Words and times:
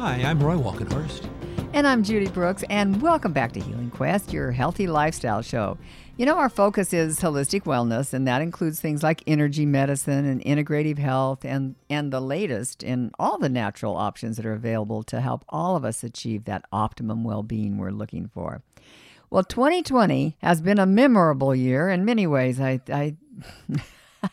Hi, 0.00 0.22
I'm 0.22 0.38
Roy 0.38 0.54
Walkenhorst. 0.54 1.28
And 1.72 1.84
I'm 1.84 2.04
Judy 2.04 2.28
Brooks, 2.28 2.62
and 2.70 3.02
welcome 3.02 3.32
back 3.32 3.50
to 3.54 3.60
Healing 3.60 3.90
Quest, 3.90 4.32
your 4.32 4.52
healthy 4.52 4.86
lifestyle 4.86 5.42
show. 5.42 5.76
You 6.16 6.24
know, 6.24 6.36
our 6.36 6.48
focus 6.48 6.92
is 6.92 7.18
holistic 7.18 7.64
wellness, 7.64 8.12
and 8.14 8.24
that 8.28 8.40
includes 8.40 8.80
things 8.80 9.02
like 9.02 9.24
energy 9.26 9.66
medicine 9.66 10.24
and 10.24 10.40
integrative 10.42 10.98
health, 10.98 11.44
and, 11.44 11.74
and 11.90 12.12
the 12.12 12.20
latest 12.20 12.84
in 12.84 13.10
all 13.18 13.38
the 13.38 13.48
natural 13.48 13.96
options 13.96 14.36
that 14.36 14.46
are 14.46 14.52
available 14.52 15.02
to 15.02 15.20
help 15.20 15.44
all 15.48 15.74
of 15.74 15.84
us 15.84 16.04
achieve 16.04 16.44
that 16.44 16.64
optimum 16.70 17.24
well 17.24 17.42
being 17.42 17.76
we're 17.76 17.90
looking 17.90 18.30
for. 18.32 18.62
Well, 19.30 19.42
2020 19.42 20.36
has 20.42 20.60
been 20.60 20.78
a 20.78 20.86
memorable 20.86 21.56
year 21.56 21.88
in 21.88 22.04
many 22.04 22.24
ways. 22.24 22.60
I, 22.60 22.80
I 22.88 23.16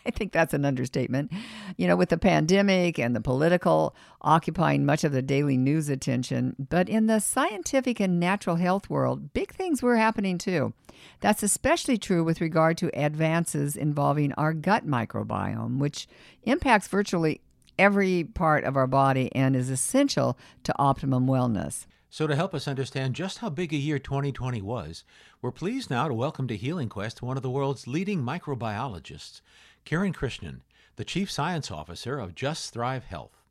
I 0.06 0.12
think 0.12 0.32
that's 0.32 0.54
an 0.54 0.66
understatement. 0.66 1.32
You 1.78 1.88
know, 1.88 1.96
with 1.96 2.10
the 2.10 2.18
pandemic 2.18 3.00
and 3.00 3.16
the 3.16 3.22
political 3.22 3.96
occupying 4.22 4.86
much 4.86 5.04
of 5.04 5.12
the 5.12 5.22
daily 5.22 5.58
news 5.58 5.90
attention, 5.90 6.56
but 6.58 6.90
in 6.90 7.08
the 7.08 7.20
scientific 7.20 8.00
and 8.00 8.20
natural 8.20 8.56
health 8.56 8.90
world, 8.90 9.34
big 9.34 9.54
things 9.54 9.82
were 9.82 9.98
happening 9.98 10.38
too. 10.38 10.74
That's 11.22 11.44
especially 11.44 11.98
true 11.98 12.24
with 12.24 12.42
regard 12.42 12.78
to 12.80 12.90
advances 12.94 13.76
involving 13.76 14.34
our 14.34 14.54
gut 14.54 14.88
microbiome, 14.88 15.80
which 15.80 16.08
impacts 16.44 16.88
virtually 16.88 17.42
every 17.78 18.24
part 18.24 18.64
of 18.64 18.78
our 18.78 18.88
body 18.88 19.34
and 19.36 19.56
is 19.56 19.70
essential 19.70 20.38
to 20.64 20.74
optimum 20.80 21.28
wellness. 21.28 21.86
So, 22.10 22.28
to 22.28 22.36
help 22.36 22.54
us 22.54 22.68
understand 22.68 23.14
just 23.14 23.40
how 23.40 23.50
big 23.50 23.74
a 23.74 23.78
year 23.78 24.00
2020 24.00 24.62
was, 24.62 25.04
we're 25.42 25.52
pleased 25.52 25.90
now 25.90 26.08
to 26.08 26.14
welcome 26.14 26.48
to 26.48 26.56
Healing 26.56 26.88
Quest 26.88 27.22
one 27.22 27.36
of 27.36 27.44
the 27.44 27.50
world's 27.50 27.88
leading 27.88 28.22
microbiologists, 28.22 29.42
Kiran 29.86 30.16
Krishnan, 30.16 30.62
the 30.96 31.06
Chief 31.06 31.30
Science 31.30 31.70
Officer 31.70 32.18
of 32.18 32.34
Just 32.34 32.74
Thrive 32.74 33.04
Health. 33.04 33.44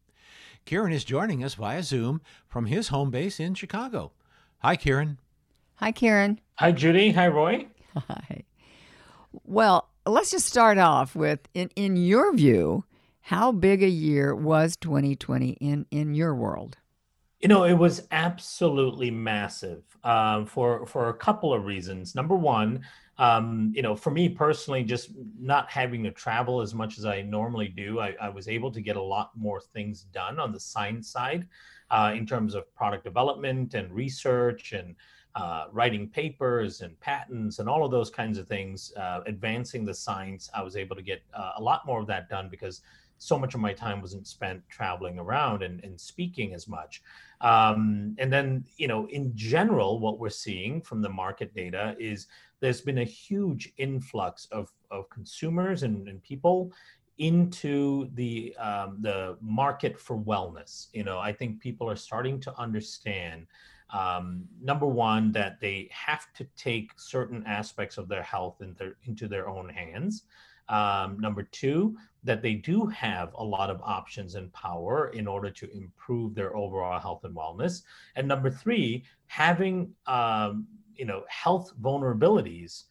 Kiran 0.67 0.93
is 0.93 1.05
joining 1.05 1.45
us 1.45 1.55
via 1.55 1.81
Zoom 1.81 2.21
from 2.49 2.67
his 2.67 2.89
home 2.89 3.13
base 3.13 3.39
in 3.39 3.55
Chicago. 3.55 4.11
Hi, 4.59 4.77
Kiran. 4.77 5.19
Hi, 5.77 5.93
Kiran. 5.93 6.39
Hi, 6.57 6.73
Judy. 6.73 7.13
Hi, 7.13 7.29
Roy. 7.29 7.69
Hi. 7.97 8.43
Well, 9.45 9.89
let's 10.07 10.33
just 10.33 10.47
start 10.47 10.77
off 10.77 11.15
with 11.15 11.39
in, 11.55 11.71
in 11.77 11.97
your 11.97 12.35
view, 12.35 12.85
how 13.21 13.53
big 13.53 13.85
a 13.85 13.89
year 13.89 14.35
was 14.35 14.77
2020 14.79 15.51
in, 15.61 15.87
in 15.93 16.15
your 16.15 16.35
world? 16.35 16.79
You 17.39 17.49
know, 17.49 17.63
it 17.63 17.75
was 17.75 18.09
absolutely 18.11 19.11
massive 19.13 19.85
um, 20.03 20.47
for 20.47 20.87
for 20.87 21.11
a 21.11 21.15
couple 21.15 21.53
of 21.53 21.67
reasons. 21.67 22.15
Number 22.15 22.35
one, 22.35 22.85
um, 23.19 23.73
you 23.75 23.83
know, 23.83 23.95
for 23.95 24.11
me 24.11 24.29
personally, 24.29 24.83
just 24.83 25.11
not 25.39 25.71
having 25.71 26.03
to 26.05 26.11
travel 26.11 26.61
as 26.61 26.75
much 26.75 26.99
as 26.99 27.05
I 27.05 27.23
normally 27.23 27.69
do, 27.69 28.01
I, 28.01 28.15
I 28.21 28.29
was 28.29 28.49
able 28.49 28.73
to 28.73 28.81
get 28.81 28.97
a 28.97 29.03
lot 29.03 29.31
more 29.37 29.61
things 29.61 30.03
done 30.13 30.41
on 30.41 30.53
the 30.53 30.61
science 30.61 31.09
side 31.09 31.47
uh, 31.91 32.13
in 32.15 32.27
terms 32.27 32.55
of 32.55 32.75
product 32.75 33.05
development 33.05 33.75
and 33.75 33.93
research 33.93 34.73
and 34.73 34.97
uh, 35.37 35.67
writing 35.73 36.09
papers 36.09 36.81
and 36.81 36.99
patents 37.01 37.59
and 37.59 37.69
all 37.69 37.85
of 37.85 37.91
those 37.91 38.11
kinds 38.11 38.39
of 38.39 38.49
things, 38.49 38.93
uh, 38.97 39.21
advancing 39.27 39.85
the 39.85 39.95
science. 39.95 40.51
I 40.55 40.63
was 40.63 40.77
able 40.77 40.97
to 40.97 41.03
get 41.03 41.23
uh, 41.35 41.53
a 41.57 41.63
lot 41.63 41.87
more 41.87 42.01
of 42.01 42.07
that 42.09 42.29
done 42.29 42.49
because 42.49 42.83
so 43.19 43.39
much 43.39 43.55
of 43.55 43.61
my 43.61 43.73
time 43.73 44.01
wasn't 44.01 44.27
spent 44.27 44.63
traveling 44.69 45.19
around 45.19 45.63
and, 45.63 45.83
and 45.85 46.01
speaking 46.01 46.53
as 46.53 46.69
much. 46.69 47.03
Um, 47.41 48.15
and 48.19 48.33
then, 48.33 48.65
you 48.77 48.89
know, 48.89 49.07
in 49.09 49.33
general, 49.35 49.99
what 49.99 50.19
we're 50.19 50.31
seeing 50.31 50.81
from 50.81 51.03
the 51.03 51.09
market 51.09 51.55
data 51.55 51.97
is 51.99 52.27
there's 52.65 52.81
been 52.81 52.99
a 53.01 53.05
huge 53.05 53.75
influx 53.77 54.47
of, 54.51 54.73
of 54.91 55.11
consumers 55.11 55.83
and, 55.83 56.09
and 56.09 56.23
people 56.23 56.73
into 57.19 58.09
the 58.15 58.57
um, 58.57 58.97
the 59.01 59.37
market 59.43 60.01
for 60.01 60.17
wellness. 60.17 60.87
You 60.95 61.05
know, 61.05 61.19
I 61.19 61.31
think 61.31 61.61
people 61.61 61.91
are 61.91 61.95
starting 61.97 62.41
to 62.41 62.59
understand 62.59 63.47
um, 63.91 64.47
number 64.63 64.87
one 64.87 65.31
that 65.33 65.61
they 65.61 65.91
have 65.93 66.33
to 66.39 66.45
take 66.57 66.93
certain 66.97 67.45
aspects 67.47 67.99
of 67.99 68.09
their 68.09 68.23
health 68.23 68.63
in 68.63 68.75
their, 68.79 68.95
into 69.05 69.29
their 69.29 69.47
own 69.47 69.69
hands. 69.69 70.23
Um, 70.71 71.21
number 71.21 71.43
two, 71.43 71.95
that 72.23 72.41
they 72.41 72.55
do 72.55 72.87
have 72.87 73.35
a 73.35 73.45
lot 73.45 73.69
of 73.69 73.83
options 73.83 74.37
and 74.37 74.51
power 74.55 75.09
in 75.09 75.27
order 75.27 75.51
to 75.51 75.71
improve 75.77 76.35
their 76.35 76.57
overall 76.57 76.99
health 76.99 77.25
and 77.25 77.37
wellness. 77.37 77.83
And 78.17 78.27
number 78.27 78.49
three, 78.49 79.05
having 79.27 79.93
um, 80.07 80.67
you 80.97 81.05
know 81.05 81.25
health 81.29 81.73
vulnerabilities 81.81 82.85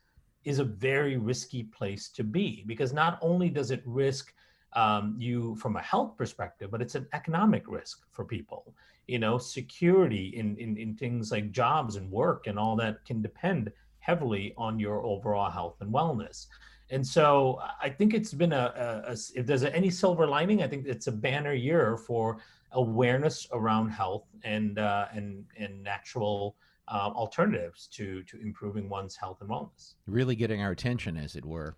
is 0.45 0.59
a 0.59 0.63
very 0.63 1.17
risky 1.17 1.63
place 1.63 2.09
to 2.09 2.23
be 2.23 2.63
because 2.67 2.93
not 2.93 3.17
only 3.21 3.49
does 3.49 3.71
it 3.71 3.81
risk 3.85 4.33
um, 4.73 5.15
you 5.17 5.55
from 5.55 5.75
a 5.75 5.81
health 5.81 6.17
perspective, 6.17 6.71
but 6.71 6.81
it's 6.81 6.95
an 6.95 7.07
economic 7.13 7.63
risk 7.67 8.03
for 8.11 8.25
people. 8.25 8.73
You 9.07 9.19
know, 9.19 9.37
security 9.37 10.33
in, 10.35 10.57
in, 10.57 10.77
in 10.77 10.95
things 10.95 11.31
like 11.31 11.51
jobs 11.51 11.95
and 11.95 12.09
work 12.09 12.47
and 12.47 12.57
all 12.57 12.75
that 12.77 13.05
can 13.05 13.21
depend 13.21 13.71
heavily 13.99 14.53
on 14.57 14.79
your 14.79 15.05
overall 15.05 15.51
health 15.51 15.77
and 15.81 15.93
wellness. 15.93 16.47
And 16.89 17.05
so 17.05 17.59
I 17.81 17.89
think 17.89 18.13
it's 18.13 18.33
been 18.33 18.53
a, 18.53 19.03
a, 19.07 19.11
a 19.11 19.17
if 19.35 19.45
there's 19.45 19.63
any 19.63 19.89
silver 19.89 20.27
lining, 20.27 20.63
I 20.63 20.67
think 20.67 20.85
it's 20.85 21.07
a 21.07 21.11
banner 21.11 21.53
year 21.53 21.97
for 21.97 22.37
awareness 22.71 23.47
around 23.51 23.89
health 23.89 24.25
and 24.43 24.79
uh, 24.79 25.05
and 25.13 25.45
and 25.57 25.83
natural 25.83 26.55
uh, 26.87 27.11
alternatives 27.15 27.87
to 27.93 28.23
to 28.23 28.39
improving 28.41 28.89
one's 28.89 29.15
health 29.15 29.41
and 29.41 29.49
wellness. 29.49 29.95
Really 30.07 30.35
getting 30.35 30.61
our 30.61 30.71
attention, 30.71 31.17
as 31.17 31.35
it 31.35 31.45
were. 31.45 31.75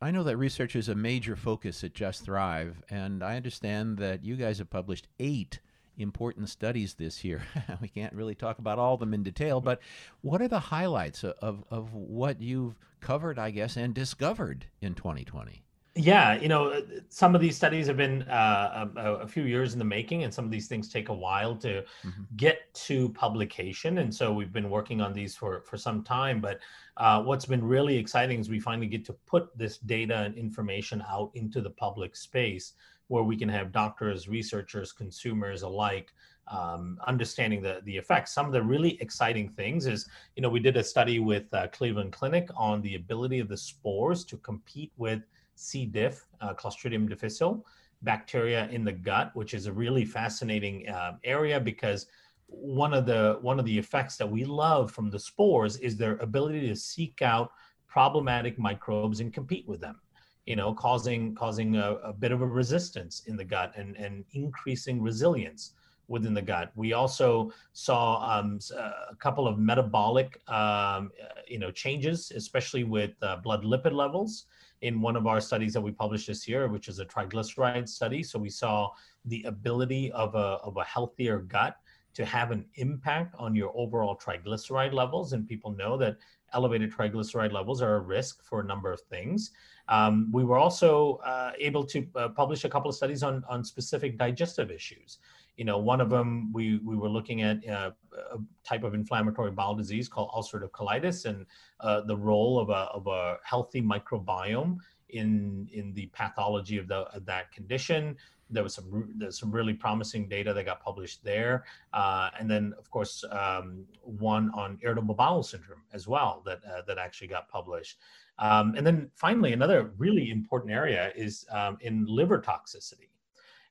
I 0.00 0.10
know 0.10 0.24
that 0.24 0.36
research 0.36 0.74
is 0.74 0.88
a 0.88 0.96
major 0.96 1.36
focus 1.36 1.84
at 1.84 1.94
Just 1.94 2.24
Thrive, 2.24 2.82
and 2.90 3.22
I 3.22 3.36
understand 3.36 3.98
that 3.98 4.24
you 4.24 4.34
guys 4.34 4.58
have 4.58 4.68
published 4.68 5.06
eight 5.20 5.60
important 5.96 6.48
studies 6.48 6.94
this 6.94 7.22
year. 7.22 7.42
we 7.80 7.86
can't 7.86 8.12
really 8.12 8.34
talk 8.34 8.58
about 8.58 8.78
all 8.78 8.94
of 8.94 9.00
them 9.00 9.14
in 9.14 9.22
detail, 9.22 9.60
but 9.60 9.80
what 10.20 10.42
are 10.42 10.48
the 10.48 10.58
highlights 10.58 11.22
of, 11.22 11.64
of 11.70 11.94
what 11.94 12.40
you've 12.40 12.74
covered, 13.00 13.38
I 13.38 13.52
guess, 13.52 13.76
and 13.76 13.94
discovered 13.94 14.66
in 14.80 14.94
2020? 14.94 15.62
Yeah, 15.94 16.40
you 16.40 16.48
know, 16.48 16.82
some 17.10 17.34
of 17.34 17.42
these 17.42 17.54
studies 17.54 17.86
have 17.86 17.98
been 17.98 18.22
uh, 18.22 18.88
a, 18.96 19.00
a, 19.16 19.26
few 19.26 19.42
years 19.42 19.74
in 19.74 19.78
the 19.78 19.84
making, 19.84 20.24
and 20.24 20.32
some 20.32 20.42
of 20.42 20.50
these 20.50 20.66
things 20.66 20.88
take 20.88 21.10
a 21.10 21.14
while 21.14 21.54
to 21.56 21.84
mm-hmm. 22.04 22.22
get 22.36 22.72
to 22.72 23.10
publication. 23.10 23.98
And 23.98 24.14
so 24.14 24.32
we've 24.32 24.54
been 24.54 24.70
working 24.70 25.02
on 25.02 25.12
these 25.12 25.36
for 25.36 25.60
for 25.60 25.76
some 25.76 26.02
time. 26.02 26.40
But 26.40 26.60
uh, 26.96 27.22
what's 27.22 27.44
been 27.44 27.62
really 27.62 27.96
exciting 27.96 28.40
is 28.40 28.48
we 28.48 28.58
finally 28.58 28.86
get 28.86 29.04
to 29.04 29.12
put 29.26 29.56
this 29.58 29.76
data 29.78 30.16
and 30.20 30.34
information 30.34 31.04
out 31.10 31.30
into 31.34 31.60
the 31.60 31.70
public 31.70 32.16
space 32.16 32.72
where 33.08 33.22
we 33.22 33.36
can 33.36 33.48
have 33.48 33.70
doctors, 33.70 34.28
researchers, 34.28 34.92
consumers 34.92 35.60
alike 35.60 36.14
um, 36.48 36.98
understanding 37.06 37.62
the, 37.62 37.80
the 37.84 37.96
effects. 37.96 38.32
Some 38.32 38.46
of 38.46 38.52
the 38.52 38.62
really 38.62 39.00
exciting 39.00 39.48
things 39.48 39.86
is, 39.86 40.08
you 40.36 40.42
know, 40.42 40.48
we 40.48 40.60
did 40.60 40.76
a 40.76 40.84
study 40.84 41.18
with 41.18 41.52
uh, 41.52 41.68
Cleveland 41.68 42.12
Clinic 42.12 42.48
on 42.56 42.82
the 42.82 42.94
ability 42.94 43.38
of 43.38 43.48
the 43.48 43.56
spores 43.56 44.24
to 44.26 44.36
compete 44.38 44.92
with 44.96 45.22
C. 45.54 45.86
diff, 45.86 46.26
uh, 46.40 46.54
Clostridium 46.54 47.08
difficile, 47.08 47.64
bacteria 48.02 48.68
in 48.70 48.84
the 48.84 48.92
gut, 48.92 49.30
which 49.34 49.54
is 49.54 49.66
a 49.66 49.72
really 49.72 50.04
fascinating 50.04 50.88
uh, 50.88 51.16
area 51.24 51.60
because 51.60 52.06
one 52.46 52.92
of 52.92 53.06
the 53.06 53.38
one 53.40 53.58
of 53.58 53.64
the 53.64 53.78
effects 53.78 54.16
that 54.16 54.30
we 54.30 54.44
love 54.44 54.90
from 54.90 55.10
the 55.10 55.18
spores 55.18 55.76
is 55.78 55.96
their 55.96 56.16
ability 56.18 56.68
to 56.68 56.76
seek 56.76 57.22
out 57.22 57.52
problematic 57.86 58.58
microbes 58.58 59.20
and 59.20 59.32
compete 59.32 59.66
with 59.66 59.80
them 59.80 60.00
you 60.46 60.56
know, 60.56 60.74
causing 60.74 61.34
causing 61.34 61.76
a, 61.76 61.92
a, 62.02 62.12
bit 62.12 62.32
of 62.32 62.42
a 62.42 62.46
resistance 62.46 63.22
in 63.26 63.36
the 63.36 63.44
gut 63.44 63.72
and, 63.76 63.96
and 63.96 64.24
increasing 64.32 65.00
resilience 65.00 65.74
within 66.08 66.34
the 66.34 66.42
gut. 66.42 66.72
We 66.74 66.94
also 66.94 67.52
saw 67.72 68.38
um, 68.38 68.58
a 68.76 69.14
couple 69.16 69.46
of 69.46 69.58
metabolic, 69.58 70.40
um, 70.50 71.12
you 71.46 71.58
know, 71.58 71.70
changes, 71.70 72.32
especially 72.34 72.84
with 72.84 73.12
uh, 73.22 73.36
blood 73.36 73.62
lipid 73.62 73.92
levels 73.92 74.46
in 74.82 75.00
one 75.00 75.16
of 75.16 75.26
our 75.26 75.40
studies 75.40 75.72
that 75.72 75.80
we 75.80 75.92
published 75.92 76.26
this 76.26 76.46
year, 76.46 76.68
which 76.68 76.88
is 76.88 76.98
a 76.98 77.06
triglyceride 77.06 77.88
study. 77.88 78.22
So 78.22 78.38
we 78.38 78.50
saw 78.50 78.90
the 79.24 79.42
ability 79.44 80.12
of 80.12 80.34
a, 80.34 80.58
of 80.62 80.76
a 80.76 80.84
healthier 80.84 81.38
gut 81.38 81.76
to 82.14 82.24
have 82.24 82.50
an 82.50 82.66
impact 82.74 83.34
on 83.38 83.54
your 83.54 83.72
overall 83.74 84.16
triglyceride 84.16 84.92
levels. 84.92 85.32
And 85.32 85.48
people 85.48 85.72
know 85.72 85.96
that 85.96 86.18
elevated 86.52 86.92
triglyceride 86.92 87.52
levels 87.52 87.80
are 87.80 87.96
a 87.96 88.00
risk 88.00 88.44
for 88.44 88.60
a 88.60 88.64
number 88.64 88.92
of 88.92 89.00
things. 89.02 89.52
Um, 89.88 90.30
we 90.32 90.44
were 90.44 90.58
also 90.58 91.20
uh, 91.24 91.52
able 91.58 91.84
to 91.86 92.06
uh, 92.14 92.28
publish 92.28 92.64
a 92.64 92.68
couple 92.68 92.90
of 92.90 92.96
studies 92.96 93.22
on, 93.22 93.42
on 93.48 93.64
specific 93.64 94.18
digestive 94.18 94.70
issues. 94.70 95.18
You 95.56 95.64
know, 95.64 95.78
one 95.78 96.00
of 96.00 96.10
them 96.10 96.52
we, 96.52 96.78
we 96.78 96.96
were 96.96 97.08
looking 97.08 97.42
at 97.42 97.66
uh, 97.68 97.90
a 98.32 98.38
type 98.64 98.84
of 98.84 98.94
inflammatory 98.94 99.50
bowel 99.50 99.74
disease 99.74 100.08
called 100.08 100.30
ulcerative 100.30 100.70
colitis 100.70 101.26
and 101.26 101.46
uh, 101.80 102.00
the 102.02 102.16
role 102.16 102.58
of 102.58 102.70
a, 102.70 102.88
of 102.94 103.06
a 103.06 103.36
healthy 103.44 103.82
microbiome 103.82 104.78
in 105.12 105.68
in 105.72 105.92
the 105.94 106.06
pathology 106.06 106.78
of, 106.78 106.88
the, 106.88 107.00
of 107.14 107.24
that 107.26 107.52
condition. 107.52 108.16
There 108.50 108.62
was 108.62 108.74
some 108.74 109.14
there's 109.16 109.38
some 109.38 109.50
really 109.50 109.72
promising 109.72 110.28
data 110.28 110.52
that 110.52 110.64
got 110.64 110.82
published 110.82 111.24
there, 111.24 111.64
uh, 111.94 112.30
and 112.38 112.50
then 112.50 112.74
of 112.78 112.90
course 112.90 113.24
um, 113.30 113.86
one 114.02 114.50
on 114.54 114.78
irritable 114.82 115.14
bowel 115.14 115.42
syndrome 115.42 115.82
as 115.92 116.06
well 116.06 116.42
that 116.44 116.60
uh, 116.64 116.82
that 116.86 116.98
actually 116.98 117.28
got 117.28 117.48
published. 117.48 117.98
Um, 118.38 118.74
and 118.76 118.86
then 118.86 119.10
finally, 119.14 119.52
another 119.52 119.92
really 119.96 120.30
important 120.30 120.72
area 120.72 121.12
is 121.14 121.46
um, 121.50 121.78
in 121.80 122.04
liver 122.06 122.40
toxicity. 122.40 123.11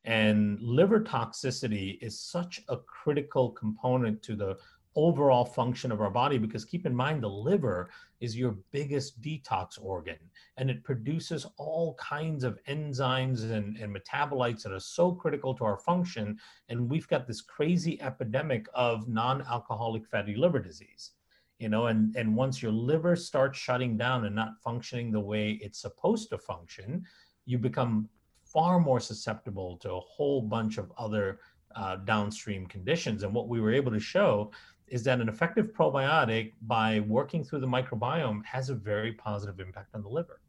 Mm-hmm. 0.07 0.12
And 0.12 0.62
liver 0.62 1.00
toxicity 1.01 1.98
is 2.01 2.19
such 2.19 2.62
a 2.69 2.77
critical 2.77 3.51
component 3.51 4.21
to 4.24 4.36
the 4.36 4.57
overall 4.95 5.45
function 5.45 5.89
of 5.89 6.01
our 6.01 6.09
body 6.09 6.38
because 6.38 6.65
keep 6.65 6.86
in 6.86 6.94
mind 6.94 7.24
the 7.24 7.30
liver 7.30 7.89
is 8.19 8.36
your 8.36 8.57
biggest 8.74 9.21
detox 9.21 9.81
organ 9.81 10.18
and 10.57 10.69
it 10.69 10.83
produces 10.83 11.48
all 11.56 11.94
kinds 11.94 12.44
of 12.44 12.59
enzymes 12.68 13.50
and, 13.50 13.77
and 13.77 13.95
metabolites 13.95 14.63
that 14.63 14.74
are 14.74 14.81
so 14.81 15.13
critical 15.13 15.53
to 15.56 15.63
our 15.63 15.77
function. 15.77 16.38
And 16.68 16.89
we've 16.89 17.07
got 17.07 17.25
this 17.25 17.39
crazy 17.39 18.01
epidemic 18.01 18.68
of 18.74 19.07
non-alcoholic 19.07 20.06
fatty 20.07 20.36
liver 20.36 20.59
disease 20.59 21.12
you 21.59 21.69
know 21.69 21.86
and 21.86 22.15
and 22.15 22.36
once 22.36 22.62
your 22.62 22.71
liver 22.71 23.15
starts 23.15 23.59
shutting 23.59 23.95
down 23.95 24.25
and 24.25 24.36
not 24.36 24.59
functioning 24.63 25.12
the 25.12 25.19
way 25.19 25.59
it's 25.62 25.80
supposed 25.80 26.27
to 26.30 26.38
function 26.38 27.06
you 27.45 27.59
become 27.59 28.09
far 28.53 28.80
more 28.80 29.00
susceptible 29.00 29.77
to 29.77 29.92
a 29.92 30.00
whole 30.00 30.42
bunch 30.42 30.77
of 30.77 30.92
other 30.98 31.39
uh, 31.75 31.98
downstream 31.98 32.65
conditions 32.65 33.24
and 33.24 33.33
what 33.33 33.48
we 33.48 33.62
were 33.62 33.74
able 33.74 33.92
to 33.92 34.00
show 34.00 34.51
is 34.88 35.03
that 35.03 35.21
an 35.21 35.30
effective 35.30 35.68
probiotic, 35.68 36.51
by 36.63 37.00
working 37.07 37.45
through 37.45 37.62
the 37.62 37.68
microbiome, 37.68 38.44
has 38.44 38.69
a 38.69 38.75
very 38.75 39.13
positive 39.13 39.59
impact 39.62 39.95
on 39.95 40.03
the 40.03 40.09
liver. 40.09 40.42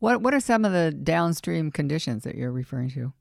What 0.00 0.20
What 0.20 0.34
are 0.34 0.40
some 0.40 0.64
of 0.64 0.72
the 0.72 0.90
downstream 0.90 1.70
conditions 1.70 2.24
that 2.24 2.34
you're 2.34 2.52
referring 2.52 2.90
to? 2.90 3.12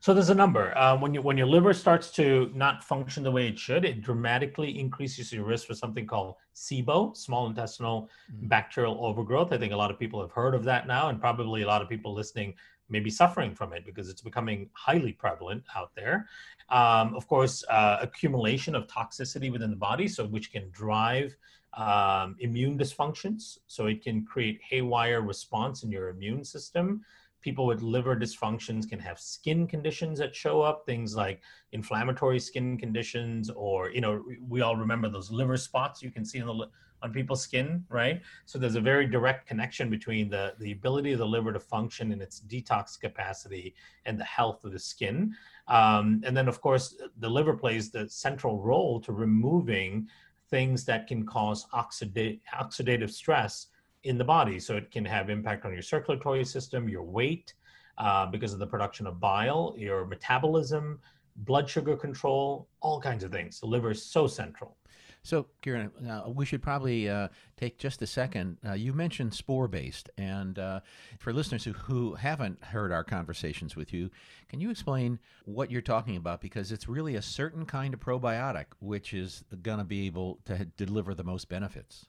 So 0.00 0.14
there's 0.14 0.30
a 0.30 0.34
number. 0.34 0.76
Uh, 0.76 0.96
when 0.96 1.14
you 1.14 1.22
when 1.22 1.36
your 1.36 1.46
liver 1.46 1.72
starts 1.72 2.10
to 2.12 2.50
not 2.54 2.82
function 2.82 3.22
the 3.22 3.30
way 3.30 3.48
it 3.48 3.58
should, 3.58 3.84
it 3.84 4.00
dramatically 4.02 4.78
increases 4.78 5.32
your 5.32 5.44
risk 5.44 5.66
for 5.66 5.74
something 5.74 6.06
called 6.06 6.36
SIBO, 6.54 7.16
small 7.16 7.46
intestinal 7.46 8.08
mm-hmm. 8.32 8.48
bacterial 8.48 9.04
overgrowth. 9.04 9.52
I 9.52 9.58
think 9.58 9.72
a 9.72 9.76
lot 9.76 9.90
of 9.90 9.98
people 9.98 10.20
have 10.20 10.32
heard 10.32 10.54
of 10.54 10.64
that 10.64 10.86
now, 10.86 11.10
and 11.10 11.20
probably 11.20 11.62
a 11.62 11.66
lot 11.66 11.82
of 11.82 11.88
people 11.88 12.14
listening 12.14 12.54
may 12.90 13.00
be 13.00 13.10
suffering 13.10 13.54
from 13.54 13.72
it 13.72 13.84
because 13.84 14.08
it's 14.08 14.22
becoming 14.22 14.68
highly 14.72 15.12
prevalent 15.12 15.64
out 15.74 15.94
there. 15.94 16.28
Um, 16.68 17.14
of 17.14 17.26
course, 17.26 17.64
uh, 17.68 17.98
accumulation 18.00 18.74
of 18.74 18.86
toxicity 18.86 19.50
within 19.50 19.70
the 19.70 19.76
body, 19.76 20.08
so 20.08 20.24
which 20.26 20.52
can 20.52 20.70
drive 20.70 21.36
um, 21.74 22.36
immune 22.40 22.78
dysfunctions. 22.78 23.58
So 23.66 23.86
it 23.86 24.02
can 24.02 24.24
create 24.24 24.60
haywire 24.68 25.22
response 25.22 25.82
in 25.82 25.90
your 25.90 26.08
immune 26.08 26.44
system. 26.44 27.02
People 27.42 27.64
with 27.64 27.80
liver 27.80 28.14
dysfunctions 28.14 28.88
can 28.88 28.98
have 28.98 29.18
skin 29.18 29.66
conditions 29.66 30.18
that 30.18 30.36
show 30.36 30.60
up, 30.60 30.84
things 30.84 31.16
like 31.16 31.40
inflammatory 31.72 32.38
skin 32.38 32.76
conditions, 32.76 33.48
or 33.50 33.90
you 33.90 34.02
know, 34.02 34.22
we 34.46 34.60
all 34.60 34.76
remember 34.76 35.08
those 35.08 35.30
liver 35.30 35.56
spots 35.56 36.02
you 36.02 36.10
can 36.10 36.24
see 36.24 36.42
on 36.42 36.46
the 36.46 36.66
on 37.02 37.12
people's 37.12 37.42
skin, 37.42 37.84
right? 37.88 38.20
So 38.46 38.58
there's 38.58 38.74
a 38.74 38.80
very 38.80 39.06
direct 39.06 39.46
connection 39.46 39.90
between 39.90 40.28
the, 40.28 40.54
the 40.58 40.72
ability 40.72 41.12
of 41.12 41.18
the 41.18 41.26
liver 41.26 41.52
to 41.52 41.60
function 41.60 42.12
in 42.12 42.20
its 42.20 42.40
detox 42.40 42.98
capacity 42.98 43.74
and 44.06 44.18
the 44.18 44.24
health 44.24 44.64
of 44.64 44.72
the 44.72 44.78
skin. 44.78 45.34
Um, 45.68 46.22
and 46.24 46.36
then, 46.36 46.48
of 46.48 46.60
course, 46.60 46.96
the 47.18 47.28
liver 47.28 47.54
plays 47.54 47.90
the 47.90 48.08
central 48.08 48.60
role 48.60 49.00
to 49.00 49.12
removing 49.12 50.08
things 50.48 50.84
that 50.84 51.06
can 51.06 51.24
cause 51.24 51.66
oxida- 51.72 52.40
oxidative 52.54 53.10
stress 53.10 53.68
in 54.02 54.18
the 54.18 54.24
body. 54.24 54.58
So 54.58 54.76
it 54.76 54.90
can 54.90 55.04
have 55.04 55.30
impact 55.30 55.64
on 55.64 55.72
your 55.72 55.82
circulatory 55.82 56.44
system, 56.44 56.88
your 56.88 57.04
weight, 57.04 57.54
uh, 57.98 58.26
because 58.26 58.52
of 58.52 58.58
the 58.58 58.66
production 58.66 59.06
of 59.06 59.20
bile, 59.20 59.74
your 59.76 60.06
metabolism, 60.06 60.98
blood 61.36 61.68
sugar 61.68 61.96
control, 61.96 62.68
all 62.80 63.00
kinds 63.00 63.24
of 63.24 63.30
things. 63.30 63.60
The 63.60 63.66
liver 63.66 63.90
is 63.90 64.02
so 64.02 64.26
central. 64.26 64.76
So, 65.22 65.46
Kiran, 65.62 65.90
uh, 66.08 66.30
we 66.30 66.46
should 66.46 66.62
probably 66.62 67.08
uh, 67.08 67.28
take 67.56 67.78
just 67.78 68.00
a 68.00 68.06
second. 68.06 68.56
Uh, 68.66 68.72
you 68.72 68.92
mentioned 68.92 69.34
spore 69.34 69.68
based, 69.68 70.08
and 70.16 70.58
uh, 70.58 70.80
for 71.18 71.32
listeners 71.32 71.64
who, 71.64 71.72
who 71.72 72.14
haven't 72.14 72.62
heard 72.64 72.90
our 72.90 73.04
conversations 73.04 73.76
with 73.76 73.92
you, 73.92 74.10
can 74.48 74.60
you 74.60 74.70
explain 74.70 75.18
what 75.44 75.70
you're 75.70 75.82
talking 75.82 76.16
about? 76.16 76.40
Because 76.40 76.72
it's 76.72 76.88
really 76.88 77.16
a 77.16 77.22
certain 77.22 77.66
kind 77.66 77.92
of 77.92 78.00
probiotic 78.00 78.66
which 78.80 79.12
is 79.12 79.44
going 79.62 79.78
to 79.78 79.84
be 79.84 80.06
able 80.06 80.38
to 80.46 80.64
deliver 80.64 81.14
the 81.14 81.24
most 81.24 81.48
benefits. 81.48 82.06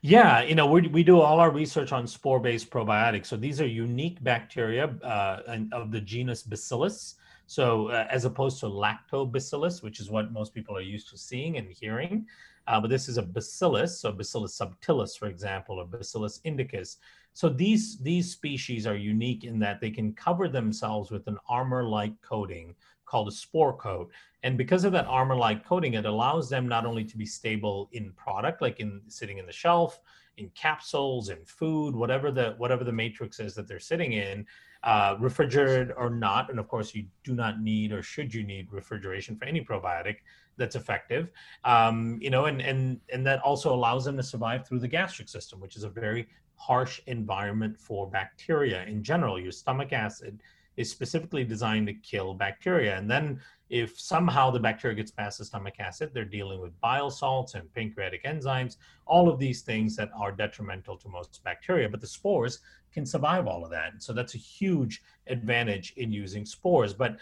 Yeah, 0.00 0.42
you 0.42 0.54
know, 0.54 0.66
we, 0.66 0.88
we 0.88 1.02
do 1.02 1.20
all 1.20 1.38
our 1.40 1.50
research 1.50 1.92
on 1.92 2.06
spore 2.06 2.40
based 2.40 2.70
probiotics. 2.70 3.26
So 3.26 3.36
these 3.36 3.60
are 3.60 3.66
unique 3.66 4.22
bacteria 4.22 4.86
uh, 5.02 5.58
of 5.72 5.90
the 5.90 6.00
genus 6.00 6.42
Bacillus. 6.42 7.16
So 7.46 7.88
uh, 7.88 8.06
as 8.10 8.24
opposed 8.24 8.60
to 8.60 8.66
lactobacillus, 8.66 9.82
which 9.82 10.00
is 10.00 10.10
what 10.10 10.32
most 10.32 10.52
people 10.52 10.76
are 10.76 10.80
used 10.80 11.08
to 11.10 11.18
seeing 11.18 11.58
and 11.58 11.68
hearing, 11.68 12.26
uh, 12.68 12.80
but 12.80 12.90
this 12.90 13.08
is 13.08 13.16
a 13.16 13.22
bacillus, 13.22 14.00
so 14.00 14.10
Bacillus 14.10 14.58
subtilis, 14.58 15.16
for 15.16 15.28
example, 15.28 15.78
or 15.78 15.86
Bacillus 15.86 16.40
indicus. 16.44 16.96
So 17.32 17.48
these 17.48 17.98
these 17.98 18.32
species 18.32 18.86
are 18.86 18.96
unique 18.96 19.44
in 19.44 19.58
that 19.60 19.80
they 19.80 19.90
can 19.90 20.14
cover 20.14 20.48
themselves 20.48 21.10
with 21.10 21.26
an 21.28 21.38
armor-like 21.48 22.20
coating 22.22 22.74
called 23.04 23.28
a 23.28 23.32
spore 23.32 23.76
coat. 23.76 24.10
And 24.42 24.58
because 24.58 24.84
of 24.84 24.92
that 24.92 25.06
armor-like 25.06 25.64
coating, 25.64 25.94
it 25.94 26.06
allows 26.06 26.48
them 26.48 26.66
not 26.66 26.86
only 26.86 27.04
to 27.04 27.16
be 27.16 27.26
stable 27.26 27.88
in 27.92 28.12
product, 28.12 28.62
like 28.62 28.80
in 28.80 29.00
sitting 29.06 29.38
in 29.38 29.46
the 29.46 29.52
shelf, 29.52 30.00
in 30.38 30.50
capsules, 30.50 31.28
in 31.28 31.44
food, 31.44 31.94
whatever 31.94 32.32
the 32.32 32.54
whatever 32.58 32.82
the 32.84 32.92
matrix 32.92 33.38
is 33.38 33.54
that 33.54 33.68
they're 33.68 33.78
sitting 33.78 34.14
in, 34.14 34.44
uh, 34.86 35.16
refrigerated 35.18 35.92
or 35.96 36.08
not. 36.08 36.48
And 36.48 36.58
of 36.60 36.68
course, 36.68 36.94
you 36.94 37.04
do 37.24 37.34
not 37.34 37.60
need 37.60 37.92
or 37.92 38.02
should 38.02 38.32
you 38.32 38.44
need 38.44 38.72
refrigeration 38.72 39.36
for 39.36 39.44
any 39.44 39.62
probiotic 39.62 40.18
that's 40.56 40.76
effective. 40.76 41.30
Um, 41.64 42.18
you 42.22 42.30
know, 42.30 42.46
and 42.46 42.62
and 42.62 43.00
and 43.12 43.26
that 43.26 43.40
also 43.40 43.74
allows 43.74 44.04
them 44.04 44.16
to 44.16 44.22
survive 44.22 44.66
through 44.66 44.78
the 44.78 44.88
gastric 44.88 45.28
system, 45.28 45.60
which 45.60 45.76
is 45.76 45.82
a 45.82 45.88
very 45.88 46.28
harsh 46.54 47.00
environment 47.06 47.76
for 47.78 48.06
bacteria 48.06 48.84
in 48.84 49.02
general. 49.02 49.38
Your 49.38 49.52
stomach 49.52 49.92
acid 49.92 50.40
is 50.76 50.90
specifically 50.90 51.42
designed 51.42 51.88
to 51.88 51.94
kill 51.94 52.32
bacteria, 52.32 52.96
and 52.96 53.10
then 53.10 53.40
if 53.68 53.98
somehow 53.98 54.50
the 54.50 54.60
bacteria 54.60 54.94
gets 54.94 55.10
past 55.10 55.38
the 55.38 55.44
stomach 55.44 55.74
acid, 55.80 56.10
they're 56.14 56.24
dealing 56.24 56.60
with 56.60 56.80
bile 56.80 57.10
salts 57.10 57.54
and 57.54 57.72
pancreatic 57.74 58.22
enzymes, 58.24 58.76
all 59.06 59.28
of 59.28 59.40
these 59.40 59.62
things 59.62 59.96
that 59.96 60.10
are 60.16 60.30
detrimental 60.30 60.96
to 60.96 61.08
most 61.08 61.42
bacteria. 61.42 61.88
But 61.88 62.00
the 62.00 62.06
spores 62.06 62.60
can 62.96 63.04
survive 63.04 63.46
all 63.46 63.62
of 63.62 63.70
that. 63.70 63.92
So 63.98 64.14
that's 64.14 64.34
a 64.34 64.38
huge 64.38 65.02
advantage 65.26 65.92
in 65.98 66.10
using 66.10 66.46
spores. 66.46 66.94
But 66.94 67.18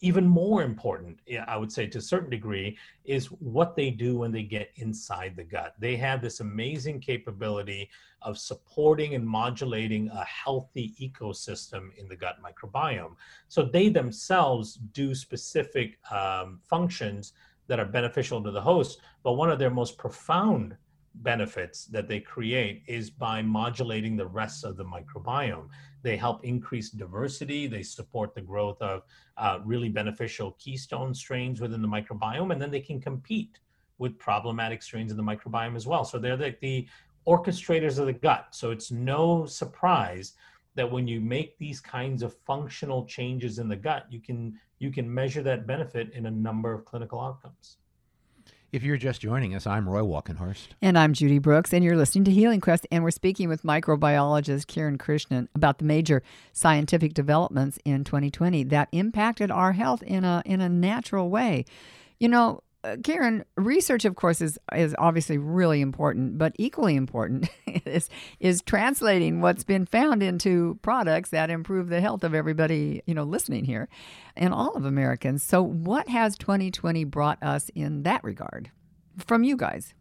even 0.00 0.26
more 0.26 0.62
important, 0.62 1.18
I 1.46 1.58
would 1.58 1.70
say 1.70 1.86
to 1.86 1.98
a 1.98 2.00
certain 2.00 2.30
degree, 2.30 2.78
is 3.04 3.26
what 3.26 3.76
they 3.76 3.90
do 3.90 4.16
when 4.16 4.32
they 4.32 4.42
get 4.42 4.70
inside 4.76 5.36
the 5.36 5.44
gut. 5.44 5.74
They 5.78 5.96
have 5.96 6.22
this 6.22 6.40
amazing 6.40 7.00
capability 7.00 7.90
of 8.22 8.38
supporting 8.38 9.14
and 9.16 9.26
modulating 9.26 10.08
a 10.08 10.24
healthy 10.24 10.94
ecosystem 10.98 11.90
in 11.98 12.08
the 12.08 12.16
gut 12.16 12.36
microbiome. 12.42 13.14
So 13.48 13.62
they 13.62 13.90
themselves 13.90 14.80
do 14.94 15.14
specific 15.14 15.98
um, 16.10 16.58
functions 16.70 17.34
that 17.66 17.78
are 17.78 17.84
beneficial 17.84 18.42
to 18.42 18.50
the 18.50 18.62
host. 18.62 19.02
But 19.22 19.34
one 19.34 19.50
of 19.50 19.58
their 19.58 19.68
most 19.68 19.98
profound 19.98 20.74
benefits 21.16 21.86
that 21.86 22.08
they 22.08 22.20
create 22.20 22.82
is 22.86 23.10
by 23.10 23.42
modulating 23.42 24.16
the 24.16 24.26
rest 24.26 24.64
of 24.64 24.76
the 24.76 24.84
microbiome. 24.84 25.68
They 26.02 26.16
help 26.16 26.44
increase 26.44 26.90
diversity, 26.90 27.66
they 27.66 27.82
support 27.82 28.34
the 28.34 28.40
growth 28.40 28.80
of 28.80 29.02
uh, 29.36 29.58
really 29.64 29.88
beneficial 29.88 30.56
keystone 30.58 31.14
strains 31.14 31.60
within 31.60 31.82
the 31.82 31.88
microbiome, 31.88 32.52
and 32.52 32.60
then 32.60 32.70
they 32.70 32.80
can 32.80 33.00
compete 33.00 33.58
with 33.98 34.18
problematic 34.18 34.82
strains 34.82 35.10
in 35.10 35.16
the 35.16 35.22
microbiome 35.22 35.76
as 35.76 35.86
well. 35.86 36.04
So 36.04 36.18
they're 36.18 36.36
the, 36.36 36.56
the 36.60 36.86
orchestrators 37.26 37.98
of 37.98 38.06
the 38.06 38.12
gut. 38.12 38.48
So 38.52 38.70
it's 38.70 38.90
no 38.90 39.44
surprise 39.44 40.34
that 40.76 40.90
when 40.90 41.08
you 41.08 41.20
make 41.20 41.58
these 41.58 41.80
kinds 41.80 42.22
of 42.22 42.36
functional 42.46 43.04
changes 43.04 43.58
in 43.58 43.68
the 43.68 43.76
gut, 43.76 44.06
you 44.10 44.20
can 44.20 44.58
you 44.78 44.92
can 44.92 45.12
measure 45.12 45.42
that 45.42 45.66
benefit 45.66 46.12
in 46.12 46.26
a 46.26 46.30
number 46.30 46.72
of 46.72 46.84
clinical 46.84 47.20
outcomes. 47.20 47.78
If 48.70 48.82
you're 48.82 48.98
just 48.98 49.22
joining 49.22 49.54
us, 49.54 49.66
I'm 49.66 49.88
Roy 49.88 50.02
Walkenhorst. 50.02 50.68
And 50.82 50.98
I'm 50.98 51.14
Judy 51.14 51.38
Brooks, 51.38 51.72
and 51.72 51.82
you're 51.82 51.96
listening 51.96 52.24
to 52.24 52.30
Healing 52.30 52.60
Quest. 52.60 52.86
And 52.90 53.02
we're 53.02 53.10
speaking 53.10 53.48
with 53.48 53.62
microbiologist 53.62 54.66
Kiran 54.66 54.98
Krishnan 54.98 55.48
about 55.54 55.78
the 55.78 55.86
major 55.86 56.22
scientific 56.52 57.14
developments 57.14 57.78
in 57.86 58.04
2020 58.04 58.64
that 58.64 58.90
impacted 58.92 59.50
our 59.50 59.72
health 59.72 60.02
in 60.02 60.22
a, 60.22 60.42
in 60.44 60.60
a 60.60 60.68
natural 60.68 61.30
way. 61.30 61.64
You 62.20 62.28
know, 62.28 62.60
uh, 62.84 62.96
Kiran, 62.96 63.42
research, 63.56 64.04
of 64.04 64.14
course, 64.14 64.40
is 64.40 64.58
is 64.74 64.94
obviously 64.98 65.36
really 65.36 65.80
important, 65.80 66.38
but 66.38 66.54
equally 66.58 66.94
important 66.94 67.48
is 67.66 68.08
is 68.38 68.62
translating 68.62 69.40
what's 69.40 69.64
been 69.64 69.84
found 69.84 70.22
into 70.22 70.78
products 70.82 71.30
that 71.30 71.50
improve 71.50 71.88
the 71.88 72.00
health 72.00 72.22
of 72.22 72.34
everybody, 72.34 73.02
you 73.06 73.14
know, 73.14 73.24
listening 73.24 73.64
here, 73.64 73.88
and 74.36 74.54
all 74.54 74.76
of 74.76 74.84
Americans. 74.84 75.42
So, 75.42 75.62
what 75.62 76.08
has 76.08 76.36
2020 76.38 77.04
brought 77.04 77.42
us 77.42 77.68
in 77.74 78.04
that 78.04 78.22
regard, 78.22 78.70
from 79.18 79.42
you 79.42 79.56
guys? 79.56 79.94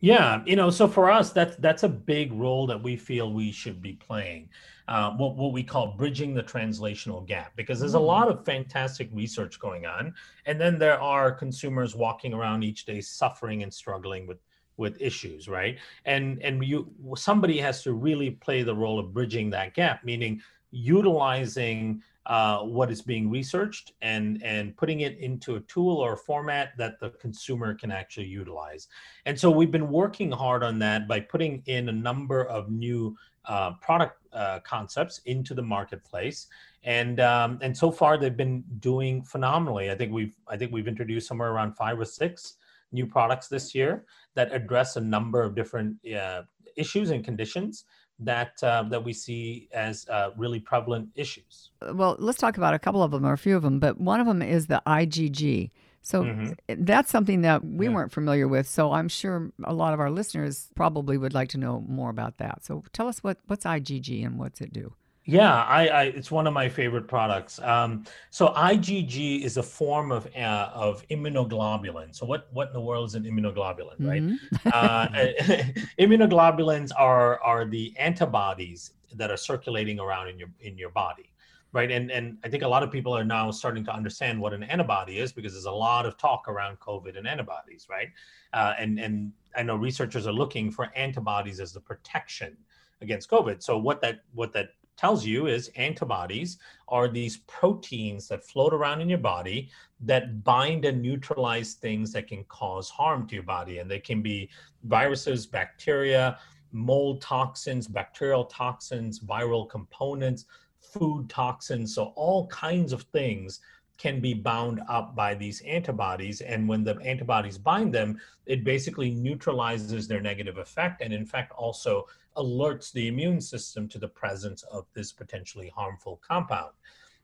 Yeah, 0.00 0.42
you 0.44 0.56
know, 0.56 0.70
so 0.70 0.86
for 0.86 1.10
us, 1.10 1.32
that's 1.32 1.56
that's 1.56 1.82
a 1.82 1.88
big 1.88 2.32
role 2.32 2.66
that 2.66 2.82
we 2.82 2.96
feel 2.96 3.32
we 3.32 3.50
should 3.50 3.80
be 3.80 3.94
playing. 3.94 4.50
Uh, 4.88 5.12
what 5.12 5.36
what 5.36 5.52
we 5.52 5.62
call 5.62 5.94
bridging 5.96 6.34
the 6.34 6.42
translational 6.42 7.26
gap, 7.26 7.52
because 7.56 7.80
there's 7.80 7.94
a 7.94 7.98
mm. 7.98 8.06
lot 8.06 8.28
of 8.28 8.44
fantastic 8.44 9.08
research 9.12 9.58
going 9.58 9.86
on, 9.86 10.14
and 10.44 10.60
then 10.60 10.78
there 10.78 11.00
are 11.00 11.32
consumers 11.32 11.96
walking 11.96 12.34
around 12.34 12.62
each 12.62 12.84
day 12.84 13.00
suffering 13.00 13.62
and 13.62 13.72
struggling 13.72 14.26
with 14.26 14.38
with 14.76 15.00
issues, 15.00 15.48
right? 15.48 15.78
And 16.04 16.42
and 16.42 16.62
you 16.62 16.92
somebody 17.16 17.58
has 17.58 17.82
to 17.84 17.94
really 17.94 18.32
play 18.32 18.62
the 18.62 18.74
role 18.74 18.98
of 18.98 19.14
bridging 19.14 19.50
that 19.50 19.74
gap, 19.74 20.04
meaning 20.04 20.42
utilizing 20.70 22.02
uh, 22.26 22.58
what 22.58 22.90
is 22.90 23.02
being 23.02 23.30
researched 23.30 23.92
and 24.02 24.42
and 24.42 24.76
putting 24.76 25.00
it 25.00 25.16
into 25.18 25.56
a 25.56 25.60
tool 25.60 25.96
or 25.98 26.14
a 26.14 26.16
format 26.16 26.76
that 26.76 26.98
the 26.98 27.10
consumer 27.10 27.72
can 27.74 27.92
actually 27.92 28.26
utilize. 28.26 28.88
And 29.26 29.38
so 29.38 29.50
we've 29.50 29.70
been 29.70 29.88
working 29.88 30.32
hard 30.32 30.64
on 30.64 30.78
that 30.80 31.06
by 31.06 31.20
putting 31.20 31.62
in 31.66 31.88
a 31.88 31.92
number 31.92 32.44
of 32.46 32.68
new 32.70 33.16
uh, 33.44 33.74
product 33.80 34.18
uh, 34.32 34.58
concepts 34.60 35.20
into 35.26 35.54
the 35.54 35.62
marketplace, 35.62 36.48
and 36.82 37.20
um, 37.20 37.58
and 37.62 37.76
so 37.76 37.92
far 37.92 38.18
they've 38.18 38.36
been 38.36 38.64
doing 38.80 39.22
phenomenally. 39.22 39.92
I 39.92 39.94
think 39.94 40.12
we've 40.12 40.34
I 40.48 40.56
think 40.56 40.72
we've 40.72 40.88
introduced 40.88 41.28
somewhere 41.28 41.52
around 41.52 41.76
five 41.76 41.98
or 41.98 42.04
six 42.04 42.54
new 42.90 43.06
products 43.06 43.46
this 43.46 43.74
year 43.74 44.04
that 44.34 44.52
address 44.52 44.96
a 44.96 45.00
number 45.00 45.42
of 45.42 45.54
different 45.54 45.96
uh, 46.12 46.42
issues 46.76 47.10
and 47.10 47.24
conditions 47.24 47.84
that 48.20 48.62
uh, 48.62 48.84
that 48.84 49.04
we 49.04 49.12
see 49.12 49.68
as 49.72 50.08
uh, 50.08 50.30
really 50.36 50.60
prevalent 50.60 51.08
issues. 51.14 51.70
Well, 51.92 52.16
let's 52.18 52.38
talk 52.38 52.56
about 52.56 52.74
a 52.74 52.78
couple 52.78 53.02
of 53.02 53.10
them 53.10 53.26
or 53.26 53.32
a 53.32 53.38
few 53.38 53.56
of 53.56 53.62
them, 53.62 53.78
but 53.78 54.00
one 54.00 54.20
of 54.20 54.26
them 54.26 54.42
is 54.42 54.66
the 54.66 54.82
IgG. 54.86 55.70
So 56.02 56.22
mm-hmm. 56.22 56.84
that's 56.84 57.10
something 57.10 57.42
that 57.42 57.64
we 57.64 57.86
yeah. 57.86 57.92
weren't 57.92 58.12
familiar 58.12 58.46
with. 58.46 58.68
So 58.68 58.92
I'm 58.92 59.08
sure 59.08 59.50
a 59.64 59.74
lot 59.74 59.92
of 59.92 59.98
our 59.98 60.10
listeners 60.10 60.70
probably 60.76 61.18
would 61.18 61.34
like 61.34 61.48
to 61.50 61.58
know 61.58 61.84
more 61.88 62.10
about 62.10 62.38
that. 62.38 62.64
So 62.64 62.84
tell 62.92 63.08
us 63.08 63.24
what 63.24 63.38
what's 63.48 63.64
IgG 63.64 64.24
and 64.24 64.38
what's 64.38 64.60
it 64.60 64.72
do? 64.72 64.94
Yeah, 65.28 65.64
I, 65.64 65.88
I, 65.88 66.02
it's 66.04 66.30
one 66.30 66.46
of 66.46 66.54
my 66.54 66.68
favorite 66.68 67.08
products. 67.08 67.58
Um, 67.58 68.04
so 68.30 68.48
IgG 68.50 69.42
is 69.42 69.56
a 69.56 69.62
form 69.62 70.12
of 70.12 70.28
uh, 70.36 70.70
of 70.72 71.06
immunoglobulin. 71.08 72.14
So 72.14 72.24
what 72.24 72.48
what 72.52 72.68
in 72.68 72.74
the 72.74 72.80
world 72.80 73.08
is 73.08 73.16
an 73.16 73.24
immunoglobulin, 73.24 74.06
right? 74.06 74.22
Mm-hmm. 74.22 74.68
uh, 74.72 75.08
immunoglobulins 75.98 76.92
are 76.96 77.42
are 77.42 77.64
the 77.64 77.92
antibodies 77.98 78.92
that 79.14 79.30
are 79.32 79.36
circulating 79.36 79.98
around 79.98 80.28
in 80.28 80.38
your 80.38 80.48
in 80.60 80.78
your 80.78 80.90
body, 80.90 81.32
right? 81.72 81.90
And 81.90 82.12
and 82.12 82.38
I 82.44 82.48
think 82.48 82.62
a 82.62 82.68
lot 82.68 82.84
of 82.84 82.92
people 82.92 83.16
are 83.16 83.24
now 83.24 83.50
starting 83.50 83.84
to 83.86 83.92
understand 83.92 84.40
what 84.40 84.52
an 84.52 84.62
antibody 84.62 85.18
is 85.18 85.32
because 85.32 85.54
there's 85.54 85.64
a 85.64 85.70
lot 85.72 86.06
of 86.06 86.16
talk 86.18 86.46
around 86.46 86.78
COVID 86.78 87.18
and 87.18 87.26
antibodies, 87.26 87.88
right? 87.90 88.10
Uh, 88.52 88.74
and 88.78 89.00
and 89.00 89.32
I 89.56 89.64
know 89.64 89.74
researchers 89.74 90.28
are 90.28 90.32
looking 90.32 90.70
for 90.70 90.88
antibodies 90.94 91.58
as 91.58 91.72
the 91.72 91.80
protection 91.80 92.56
against 93.00 93.28
COVID. 93.28 93.60
So 93.60 93.76
what 93.76 94.00
that 94.02 94.20
what 94.32 94.52
that 94.52 94.68
tells 94.96 95.24
you 95.24 95.46
is 95.46 95.70
antibodies 95.76 96.58
are 96.88 97.08
these 97.08 97.38
proteins 97.46 98.28
that 98.28 98.44
float 98.44 98.72
around 98.72 99.00
in 99.00 99.08
your 99.08 99.18
body 99.18 99.70
that 100.00 100.42
bind 100.44 100.84
and 100.84 101.02
neutralize 101.02 101.74
things 101.74 102.12
that 102.12 102.26
can 102.26 102.44
cause 102.44 102.88
harm 102.90 103.26
to 103.28 103.34
your 103.34 103.44
body. 103.44 103.78
And 103.78 103.90
they 103.90 104.00
can 104.00 104.22
be 104.22 104.48
viruses, 104.84 105.46
bacteria, 105.46 106.38
mold 106.72 107.20
toxins, 107.20 107.86
bacterial 107.88 108.44
toxins, 108.44 109.20
viral 109.20 109.68
components, 109.68 110.46
food 110.80 111.28
toxins. 111.28 111.94
So, 111.94 112.12
all 112.16 112.46
kinds 112.48 112.92
of 112.92 113.02
things 113.02 113.60
can 113.98 114.20
be 114.20 114.34
bound 114.34 114.80
up 114.88 115.14
by 115.14 115.34
these 115.34 115.60
antibodies. 115.62 116.40
And 116.40 116.68
when 116.68 116.84
the 116.84 116.96
antibodies 117.00 117.58
bind 117.58 117.94
them, 117.94 118.20
it 118.46 118.64
basically 118.64 119.10
neutralizes 119.10 120.06
their 120.06 120.20
negative 120.20 120.58
effect 120.58 121.02
and, 121.02 121.12
in 121.12 121.26
fact, 121.26 121.52
also 121.52 122.06
alerts 122.36 122.92
the 122.92 123.08
immune 123.08 123.40
system 123.40 123.88
to 123.88 123.98
the 123.98 124.08
presence 124.08 124.62
of 124.64 124.86
this 124.94 125.12
potentially 125.12 125.72
harmful 125.74 126.20
compound. 126.26 126.72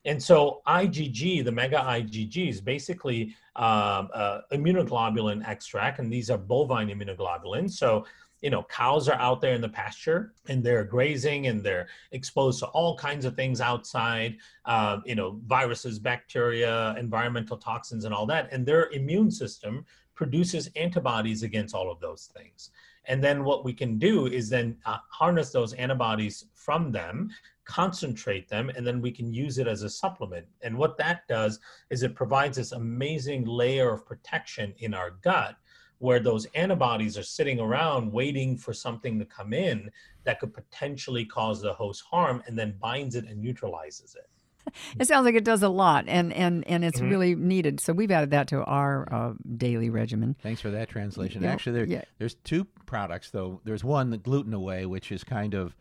And 0.04 0.20
so 0.20 0.62
IgG, 0.66 1.44
the 1.44 1.52
mega 1.52 1.76
IgG, 1.76 2.48
is 2.48 2.60
basically 2.60 3.36
um, 3.54 4.08
uh, 4.12 4.40
immunoglobulin 4.52 5.46
extract, 5.46 6.00
and 6.00 6.12
these 6.12 6.28
are 6.28 6.38
bovine 6.38 6.88
immunoglobulins. 6.88 7.72
So 7.72 8.04
you 8.42 8.50
know 8.50 8.64
cows 8.64 9.08
are 9.08 9.18
out 9.18 9.40
there 9.40 9.54
in 9.54 9.60
the 9.60 9.68
pasture 9.68 10.34
and 10.48 10.62
they're 10.62 10.84
grazing 10.84 11.46
and 11.46 11.62
they're 11.62 11.88
exposed 12.10 12.58
to 12.58 12.66
all 12.66 12.96
kinds 12.96 13.24
of 13.24 13.34
things 13.34 13.60
outside 13.60 14.36
uh, 14.66 14.98
you 15.06 15.14
know 15.14 15.40
viruses 15.46 15.98
bacteria 15.98 16.94
environmental 16.98 17.56
toxins 17.56 18.04
and 18.04 18.14
all 18.14 18.26
that. 18.26 18.48
And 18.52 18.66
their 18.66 18.90
immune 18.90 19.30
system 19.30 19.84
produces 20.14 20.68
antibodies 20.76 21.42
against 21.42 21.74
all 21.74 21.90
of 21.90 22.00
those 22.00 22.30
things. 22.36 22.70
And 23.06 23.22
then 23.22 23.44
what 23.44 23.64
we 23.64 23.72
can 23.72 23.98
do 23.98 24.26
is 24.26 24.48
then 24.48 24.76
uh, 24.86 24.98
harness 25.08 25.50
those 25.50 25.72
antibodies 25.74 26.46
from 26.54 26.92
them 26.92 27.30
concentrate 27.64 28.48
them 28.48 28.70
and 28.70 28.86
then 28.86 29.00
we 29.00 29.10
can 29.10 29.32
use 29.32 29.58
it 29.58 29.66
as 29.66 29.82
a 29.82 29.90
supplement. 29.90 30.46
And 30.62 30.76
what 30.76 30.96
that 30.98 31.26
does 31.28 31.60
is 31.90 32.02
it 32.02 32.14
provides 32.14 32.56
this 32.56 32.72
amazing 32.72 33.44
layer 33.44 33.92
of 33.92 34.06
protection 34.06 34.74
in 34.78 34.94
our 34.94 35.12
gut 35.22 35.56
where 36.02 36.18
those 36.18 36.46
antibodies 36.56 37.16
are 37.16 37.22
sitting 37.22 37.60
around 37.60 38.10
waiting 38.10 38.56
for 38.56 38.72
something 38.72 39.20
to 39.20 39.24
come 39.24 39.52
in 39.52 39.88
that 40.24 40.40
could 40.40 40.52
potentially 40.52 41.24
cause 41.24 41.62
the 41.62 41.72
host 41.72 42.02
harm 42.10 42.42
and 42.48 42.58
then 42.58 42.74
binds 42.80 43.14
it 43.14 43.24
and 43.26 43.40
neutralizes 43.40 44.16
it. 44.16 44.28
It 44.98 45.08
sounds 45.08 45.24
like 45.24 45.34
it 45.34 45.44
does 45.44 45.64
a 45.64 45.68
lot, 45.68 46.04
and 46.06 46.32
and 46.32 46.66
and 46.68 46.84
it's 46.84 47.00
mm-hmm. 47.00 47.10
really 47.10 47.34
needed. 47.34 47.80
So 47.80 47.92
we've 47.92 48.12
added 48.12 48.30
that 48.30 48.46
to 48.48 48.62
our 48.62 49.12
uh, 49.12 49.32
daily 49.56 49.90
regimen. 49.90 50.36
Thanks 50.40 50.60
for 50.60 50.70
that 50.70 50.88
translation. 50.88 51.42
Yeah. 51.42 51.52
Actually, 51.52 51.72
there, 51.72 51.84
yeah. 51.84 52.02
there's 52.18 52.34
two 52.44 52.66
products 52.86 53.30
though. 53.30 53.60
There's 53.64 53.82
one, 53.82 54.10
the 54.10 54.18
gluten 54.18 54.54
away, 54.54 54.86
which 54.86 55.10
is 55.10 55.24
kind 55.24 55.54
of 55.54 55.74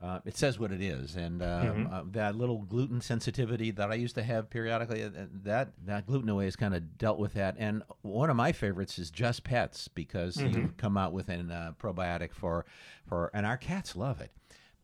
uh, 0.00 0.20
it 0.24 0.36
says 0.36 0.58
what 0.58 0.70
it 0.70 0.80
is, 0.80 1.16
and 1.16 1.42
um, 1.42 1.48
mm-hmm. 1.48 1.92
uh, 1.92 2.02
that 2.12 2.36
little 2.36 2.58
gluten 2.58 3.00
sensitivity 3.00 3.72
that 3.72 3.90
I 3.90 3.94
used 3.94 4.14
to 4.14 4.22
have 4.22 4.48
periodically, 4.48 5.02
uh, 5.02 5.10
that 5.42 5.72
that 5.86 6.06
gluten 6.06 6.28
away 6.28 6.44
has 6.44 6.54
kind 6.54 6.74
of 6.74 6.98
dealt 6.98 7.18
with 7.18 7.34
that. 7.34 7.56
And 7.58 7.82
one 8.02 8.30
of 8.30 8.36
my 8.36 8.52
favorites 8.52 8.98
is 8.98 9.10
Just 9.10 9.42
Pets 9.42 9.88
because 9.88 10.36
mm-hmm. 10.36 10.56
you 10.56 10.74
come 10.76 10.96
out 10.96 11.12
with 11.12 11.28
a 11.28 11.34
uh, 11.40 11.72
probiotic 11.82 12.32
for 12.32 12.64
for, 13.08 13.30
and 13.34 13.44
our 13.44 13.56
cats 13.56 13.96
love 13.96 14.20
it. 14.20 14.30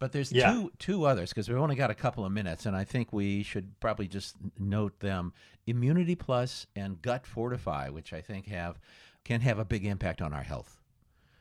But 0.01 0.11
there's 0.11 0.33
yeah. 0.33 0.53
two 0.53 0.73
two 0.81 1.05
others 1.05 1.31
because 1.31 1.49
we've 1.49 1.59
only 1.59 1.77
got 1.77 1.91
a 1.91 1.95
couple 1.95 2.25
of 2.25 2.33
minutes, 2.33 2.67
and 2.67 2.77
I 2.77 2.83
think 2.83 3.13
we 3.13 3.45
should 3.45 3.79
probably 3.79 4.09
just 4.09 4.35
note 4.59 4.99
them: 4.99 5.33
Immunity 5.69 6.17
Plus 6.17 6.67
and 6.75 7.01
Gut 7.01 7.25
Fortify, 7.25 7.89
which 7.89 8.13
I 8.13 8.21
think 8.21 8.49
have 8.49 8.81
can 9.25 9.43
have 9.43 9.61
a 9.61 9.65
big 9.65 9.87
impact 9.87 10.21
on 10.21 10.35
our 10.35 10.43
health. 10.43 10.81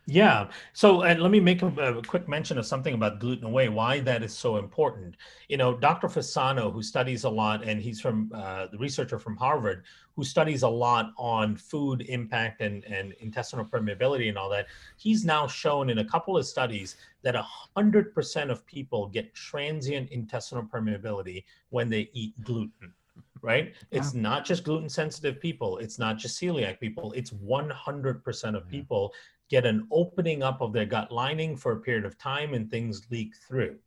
Yeah. 0.05 0.50
So, 0.74 1.03
and 1.03 1.22
let 1.22 1.31
me 1.31 1.39
make 1.39 1.62
a, 1.62 1.67
a, 1.67 2.01
quick 2.01 2.27
mention 2.27 2.57
of 2.57 2.65
something 2.65 2.93
about 2.93 3.19
gluten 3.19 3.45
away, 3.45 3.69
why 3.69 4.01
that 4.01 4.22
is 4.22 4.33
so 4.33 4.57
important. 4.57 5.15
You 5.48 5.55
know, 5.55 5.77
Dr. 5.77 6.07
Fasano, 6.07 6.74
who 6.74 6.83
studies 6.83 7.24
a 7.24 7.29
lot, 7.29 7.63
and 7.63 7.81
he's 7.81 8.01
from 8.01 8.29
uh, 8.36 8.67
the 8.67 8.77
researcher 8.77 9.17
from 9.17 9.38
Harvard, 9.38 9.86
who 10.17 10.25
studies 10.25 10.63
a 10.63 10.67
lot 10.67 11.13
on 11.17 11.55
food 11.55 12.01
impact 12.10 12.60
and, 12.60 12.83
and 12.83 13.13
intestinal 13.19 13.63
permeability 13.63 14.27
and 14.27 14.38
all 14.38 14.50
that, 14.50 14.67
he's 14.98 15.24
now 15.24 15.48
shown 15.48 15.89
in 15.89 16.00
a 16.00 16.05
couple 16.05 16.38
of 16.38 16.45
studies 16.45 16.98
that 17.22 17.36
100% 17.77 18.51
of 18.51 18.65
people 18.65 19.07
get 19.07 19.33
transient 19.33 20.12
intestinal 20.12 20.65
permeability 20.65 21.45
when 21.69 21.89
they 21.89 22.10
eat 22.13 22.33
gluten 22.43 22.93
right? 23.41 23.74
It's 23.91 24.13
not 24.13 24.45
just 24.45 24.63
gluten 24.63 24.88
sensitive 24.88 25.39
people, 25.41 25.77
it's 25.79 26.00
not 26.00 26.17
just 26.17 26.41
celiac 26.41 26.79
people, 26.79 27.12
it's 27.12 27.31
100% 27.31 28.55
of 28.55 28.69
people 28.69 29.13
get 29.53 29.67
an 29.67 29.88
opening 29.91 30.41
up 30.41 30.62
of 30.62 30.74
their 30.74 30.88
gut 30.88 31.12
lining 31.12 31.55
for 31.55 31.74
a 31.74 31.79
period 31.79 32.05
of 32.05 32.17
time 32.17 32.55
and 32.55 32.72
things 32.72 33.05
leak 33.12 33.36
through. 33.48 33.77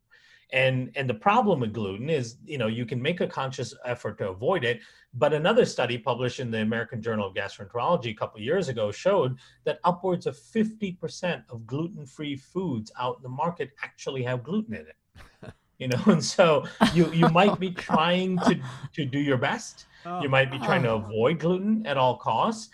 And 0.53 0.91
and 0.95 1.09
the 1.09 1.19
problem 1.29 1.59
with 1.59 1.73
gluten 1.73 2.09
is, 2.09 2.37
you 2.45 2.57
know, 2.57 2.67
you 2.67 2.85
can 2.85 3.01
make 3.01 3.19
a 3.19 3.27
conscious 3.27 3.73
effort 3.83 4.17
to 4.19 4.29
avoid 4.29 4.63
it, 4.63 4.79
but 5.13 5.33
another 5.33 5.65
study 5.65 5.97
published 5.97 6.39
in 6.39 6.51
the 6.51 6.61
American 6.61 7.01
Journal 7.01 7.27
of 7.27 7.33
Gastroenterology 7.33 8.11
a 8.11 8.13
couple 8.13 8.39
years 8.39 8.69
ago 8.69 8.93
showed 8.93 9.37
that 9.65 9.79
upwards 9.83 10.25
of 10.25 10.37
50% 10.37 11.43
of 11.49 11.67
gluten-free 11.67 12.37
foods 12.37 12.89
out 12.97 13.17
in 13.17 13.23
the 13.23 13.37
market 13.43 13.71
actually 13.83 14.23
have 14.23 14.43
gluten 14.43 14.73
in 14.73 14.85
it. 14.93 15.53
You 15.79 15.89
know, 15.89 16.03
and 16.07 16.23
so 16.35 16.65
you 16.95 17.03
you 17.19 17.29
might 17.41 17.59
be 17.59 17.69
trying 17.69 18.39
to 18.47 18.53
to 18.97 19.05
do 19.05 19.19
your 19.19 19.37
best. 19.49 19.85
Oh, 20.05 20.21
you 20.23 20.29
might 20.37 20.49
be 20.49 20.59
trying 20.69 20.83
to 20.83 20.93
oh. 20.93 21.03
avoid 21.03 21.37
gluten 21.43 21.85
at 21.85 21.97
all 21.97 22.15
costs, 22.17 22.71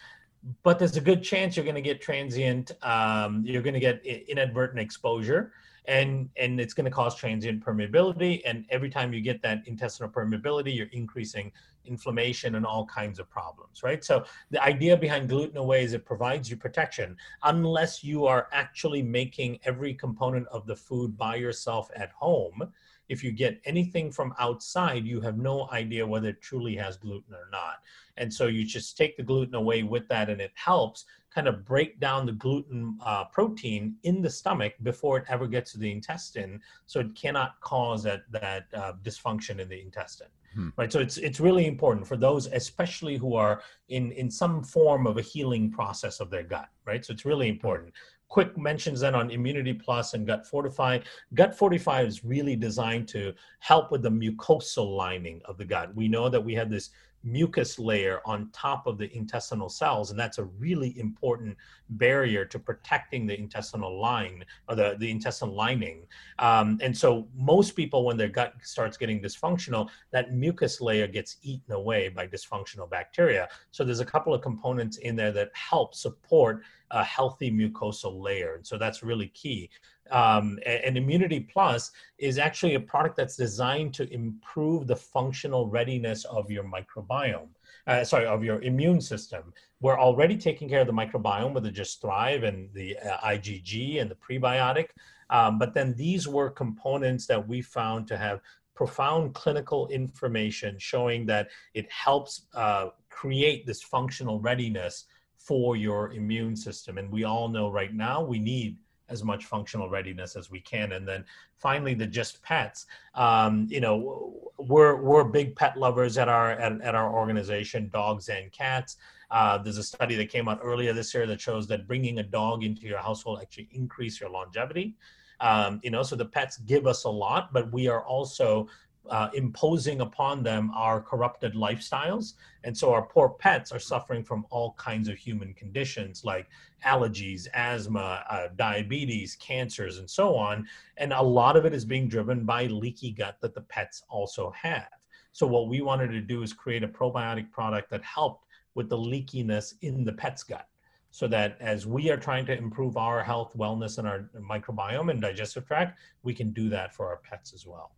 but 0.64 0.80
there's 0.80 0.98
a 0.98 1.02
good 1.02 1.24
chance 1.24 1.56
you're 1.56 1.66
going 1.66 1.76
to 1.76 1.82
get 1.82 2.02
transient 2.02 2.72
um, 2.84 3.44
you're 3.46 3.62
going 3.62 3.74
to 3.74 3.80
get 3.80 4.06
inadvertent 4.06 4.80
exposure 4.80 5.54
and 5.86 6.30
and 6.38 6.60
it's 6.60 6.74
going 6.74 6.86
to 6.86 6.92
cause 6.92 7.16
transient 7.16 7.64
permeability 7.64 8.42
and 8.46 8.66
every 8.70 8.90
time 8.90 9.14
you 9.14 9.22
get 9.22 9.42
that 9.42 9.62
intestinal 9.66 10.10
permeability 10.10 10.76
you're 10.76 10.88
increasing 10.92 11.52
inflammation 11.86 12.56
and 12.56 12.66
all 12.66 12.86
kinds 12.86 13.20
of 13.20 13.30
problems 13.30 13.84
right? 13.84 14.04
So 14.04 14.24
the 14.52 14.64
idea 14.64 14.96
behind 14.96 15.30
gluten 15.30 15.58
away 15.58 15.84
is 15.84 15.94
it 15.94 16.06
provides 16.06 16.50
you 16.50 16.56
protection 16.56 17.18
unless 17.44 18.04
you 18.04 18.26
are 18.26 18.48
actually 18.52 19.02
making 19.02 19.60
every 19.66 19.94
component 19.94 20.48
of 20.48 20.66
the 20.66 20.76
food 20.76 21.18
by 21.18 21.36
yourself 21.36 21.90
at 21.96 22.12
home 22.12 22.72
if 23.10 23.24
you 23.24 23.32
get 23.32 23.62
anything 23.66 24.12
from 24.12 24.34
outside, 24.40 25.06
you 25.06 25.22
have 25.22 25.38
no 25.38 25.70
idea 25.72 26.06
whether 26.06 26.30
it 26.30 26.42
truly 26.42 26.76
has 26.76 26.98
gluten 26.98 27.34
or 27.34 27.50
not. 27.52 27.82
And 28.18 28.34
so 28.34 28.48
you 28.48 28.66
just 28.66 28.98
take 28.98 29.18
the 29.18 29.24
gluten 29.24 29.56
away 29.56 29.84
with 29.84 30.08
that, 30.10 30.30
and 30.30 30.40
it 30.40 30.52
helps 30.56 31.06
kind 31.34 31.48
of 31.48 31.66
break 31.66 32.00
down 32.00 32.26
the 32.26 32.32
gluten 32.32 32.98
uh, 33.04 33.26
protein 33.26 33.96
in 34.04 34.22
the 34.22 34.30
stomach 34.30 34.74
before 34.84 35.18
it 35.18 35.26
ever 35.30 35.48
gets 35.48 35.72
to 35.72 35.80
the 35.80 35.92
intestine, 35.92 36.62
so 36.86 37.00
it 37.00 37.16
cannot 37.16 37.60
cause 37.62 38.04
that 38.04 38.24
that 38.32 38.68
uh, 38.74 38.94
dysfunction 39.04 39.60
in 39.60 39.68
the 39.68 39.82
intestine. 39.82 40.28
Hmm. 40.54 40.70
Right, 40.78 40.94
so 40.94 41.00
it's 41.00 41.18
it's 41.18 41.40
really 41.40 41.66
important 41.66 42.06
for 42.06 42.16
those, 42.16 42.46
especially 42.48 43.18
who 43.18 43.34
are 43.34 43.64
in 43.90 44.12
in 44.12 44.30
some 44.30 44.64
form 44.64 45.08
of 45.08 45.18
a 45.18 45.22
healing 45.22 45.72
process 45.72 46.20
of 46.20 46.30
their 46.30 46.44
gut. 46.44 46.70
Right, 46.86 47.04
so 47.04 47.12
it's 47.12 47.26
really 47.26 47.50
important 47.50 47.94
quick 48.34 48.58
mentions 48.58 49.02
then 49.02 49.14
on 49.14 49.30
Immunity 49.30 49.74
Plus 49.74 50.16
and 50.16 50.26
Gut 50.26 50.48
Fortify. 50.48 50.98
Gut 51.36 51.56
Fortify 51.56 52.02
is 52.02 52.26
really 52.26 52.56
designed 52.56 53.08
to 53.10 53.32
help 53.60 53.92
with 53.92 54.02
the 54.02 54.10
mucosal 54.10 54.98
lining 54.98 55.40
of 55.46 55.56
the 55.60 55.66
gut. 55.66 55.94
We 55.94 56.08
know 56.08 56.30
that 56.30 56.44
we 56.44 56.56
have 56.56 56.68
this 56.68 56.90
mucus 57.24 57.80
layer 57.80 58.20
on 58.26 58.50
top 58.52 58.86
of 58.88 58.98
the 58.98 59.16
intestinal 59.16 59.70
cells 59.70 60.12
and 60.12 60.20
that's 60.20 60.38
a 60.38 60.44
really 60.44 60.98
important 61.00 61.58
barrier 61.90 62.46
to 62.46 62.60
protecting 62.60 63.26
the 63.26 63.38
intestinal 63.38 64.00
line 64.00 64.44
or 64.68 64.76
the, 64.76 64.96
the 65.00 65.10
intestinal 65.10 65.56
lining. 65.56 66.06
Um, 66.40 66.78
and 66.82 66.96
so 66.96 67.28
most 67.36 67.76
people 67.76 68.06
when 68.06 68.18
their 68.18 68.30
gut 68.30 68.54
starts 68.62 68.98
getting 68.98 69.22
dysfunctional 69.22 69.90
that 70.12 70.34
mucus 70.34 70.82
layer 70.82 71.08
gets 71.08 71.38
eaten 71.42 71.74
away 71.74 72.10
by 72.10 72.28
dysfunctional 72.28 72.90
bacteria. 72.90 73.48
So 73.72 73.84
there's 73.84 74.00
a 74.00 74.06
couple 74.06 74.34
of 74.34 74.42
components 74.42 74.98
in 74.98 75.16
there 75.16 75.32
that 75.32 75.52
help 75.54 75.96
support 75.96 76.64
a 76.92 77.04
healthy 77.04 77.52
mucosal 77.52 78.22
layer 78.22 78.56
and 78.56 78.66
so 78.66 78.78
that's 78.78 79.02
really 79.02 79.28
key 79.30 79.70
um, 80.14 80.60
and 80.66 80.96
Immunity 80.96 81.40
Plus 81.40 81.92
is 82.20 82.38
actually 82.38 82.76
a 82.76 82.80
product 82.80 83.18
that's 83.18 83.36
designed 83.36 83.96
to 83.96 84.14
improve 84.14 84.86
the 84.86 84.96
functional 84.96 85.68
readiness 85.68 86.24
of 86.26 86.52
your 86.52 86.64
microbiome. 86.64 87.50
Uh, 87.88 88.04
sorry, 88.04 88.26
of 88.26 88.44
your 88.44 88.62
immune 88.62 89.02
system. 89.02 89.52
We're 89.82 90.00
already 90.00 90.38
taking 90.38 90.70
care 90.70 90.82
of 90.82 90.88
the 90.88 90.94
microbiome 90.94 91.54
with 91.54 91.64
the 91.64 91.72
Just 91.72 92.00
Thrive 92.00 92.44
and 92.44 92.70
the 92.74 92.96
uh, 93.00 93.18
IgG 93.28 94.00
and 94.00 94.10
the 94.10 94.16
prebiotic. 94.16 94.90
Um, 95.32 95.58
but 95.58 95.74
then 95.74 95.96
these 95.96 96.28
were 96.28 96.52
components 96.52 97.26
that 97.26 97.46
we 97.46 97.62
found 97.62 98.08
to 98.08 98.18
have 98.18 98.40
profound 98.76 99.34
clinical 99.34 99.88
information 99.88 100.78
showing 100.78 101.26
that 101.26 101.50
it 101.74 101.92
helps 101.92 102.46
uh, 102.54 102.90
create 103.10 103.66
this 103.66 103.82
functional 103.82 104.40
readiness 104.40 105.06
for 105.38 105.76
your 105.76 106.14
immune 106.14 106.56
system. 106.56 107.00
And 107.00 107.12
we 107.12 107.24
all 107.24 107.50
know 107.50 107.70
right 107.70 107.94
now 107.94 108.24
we 108.24 108.40
need 108.40 108.78
as 109.10 109.24
much 109.24 109.46
functional 109.46 109.90
readiness 109.90 110.36
as 110.36 110.50
we 110.50 110.60
can. 110.60 110.94
And 110.94 111.08
then 111.08 111.26
finally, 111.58 111.94
the 111.94 112.08
just 112.08 112.42
pets. 112.42 112.86
Um, 113.16 113.68
you 113.70 113.82
know, 113.82 114.52
we're 114.58 115.02
we're 115.02 115.24
big 115.24 115.56
pet 115.56 115.78
lovers 115.78 116.18
at 116.18 116.30
our 116.30 116.52
at, 116.52 116.82
at 116.82 116.96
our 116.96 117.14
organization, 117.14 117.90
dogs 117.90 118.30
and 118.30 118.52
cats. 118.52 118.98
Uh, 119.32 119.58
there's 119.58 119.78
a 119.80 119.84
study 119.84 120.16
that 120.16 120.30
came 120.30 120.48
out 120.48 120.60
earlier 120.64 120.94
this 120.94 121.14
year 121.14 121.26
that 121.26 121.42
shows 121.42 121.68
that 121.68 121.88
bringing 121.88 122.20
a 122.20 122.24
dog 122.24 122.64
into 122.64 122.84
your 122.84 123.00
household 123.00 123.40
actually 123.42 123.68
increase 123.72 124.22
your 124.22 124.30
longevity. 124.30 124.96
Um, 125.40 125.80
you 125.84 125.90
know, 125.90 126.04
so 126.04 126.16
the 126.16 126.26
pets 126.26 126.58
give 126.60 126.86
us 126.88 127.04
a 127.04 127.10
lot, 127.10 127.52
but 127.52 127.72
we 127.74 127.88
are 127.88 128.04
also 128.04 128.68
uh, 129.10 129.30
imposing 129.34 130.02
upon 130.02 130.44
them 130.44 130.72
our 130.74 131.02
corrupted 131.02 131.54
lifestyles. 131.54 132.34
And 132.64 132.78
so 132.78 132.94
our 132.94 133.02
poor 133.02 133.30
pets 133.30 133.72
are 133.72 133.80
suffering 133.80 134.24
from 134.24 134.46
all 134.50 134.74
kinds 134.74 135.10
of 135.10 135.18
human 135.18 135.54
conditions 135.54 136.24
like 136.24 136.48
allergies, 136.86 137.48
asthma, 137.54 138.24
uh, 138.30 138.48
diabetes, 138.56 139.36
cancers, 139.36 139.98
and 139.98 140.10
so 140.10 140.36
on. 140.36 140.68
And 140.98 141.14
a 141.14 141.22
lot 141.22 141.58
of 141.58 141.66
it 141.66 141.74
is 141.74 141.86
being 141.86 142.08
driven 142.08 142.46
by 142.46 142.66
leaky 142.68 143.12
gut 143.12 143.38
that 143.42 143.54
the 143.54 143.62
pets 143.62 144.04
also 144.10 144.52
have. 144.52 144.88
So 145.32 145.48
what 145.48 145.68
we 145.68 145.82
wanted 145.82 146.12
to 146.12 146.22
do 146.22 146.44
is 146.44 146.54
create 146.54 146.84
a 146.84 146.88
probiotic 146.88 147.52
product 147.52 147.90
that 147.90 148.04
helped 148.04 148.46
with 148.76 148.90
the 148.90 148.98
leakiness 148.98 149.74
in 149.82 150.04
the 150.04 150.14
pet's 150.14 150.44
gut 150.44 150.68
so 151.14 151.28
that 151.28 151.58
as 151.60 151.86
we 151.86 152.10
are 152.10 152.18
trying 152.18 152.44
to 152.44 152.58
improve 152.58 152.98
our 152.98 153.24
health, 153.24 153.54
wellness, 153.56 154.00
and 154.00 154.08
our 154.08 154.30
microbiome 154.40 155.12
and 155.12 155.22
digestive 155.22 155.68
tract, 155.68 156.00
we 156.24 156.34
can 156.34 156.52
do 156.54 156.70
that 156.70 156.96
for 156.96 157.08
our 157.08 157.18
pets 157.18 157.54
as 157.54 157.68
well. 157.68 157.92